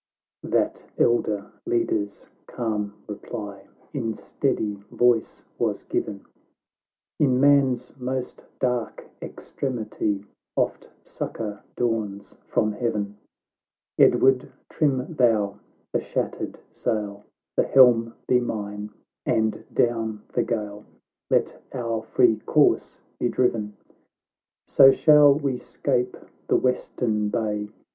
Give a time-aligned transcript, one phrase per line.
[0.57, 6.25] —That elder Leader's calm reply In steady voice was given,"
[7.19, 10.25] In man's most dark extremity
[10.55, 13.15] Oft succour dawns from Heaven.
[13.99, 15.59] Edward, trim thou
[15.93, 17.23] the shattered sail,
[17.55, 18.89] The helm be mine,
[19.27, 20.83] and down the gaie
[21.29, 23.77] Let our free course be driven;
[24.65, 27.69] So shall we 'scape the western bay, <>GS THE LORD OF THE ISLES.
[27.69, 27.81] [CANTO I.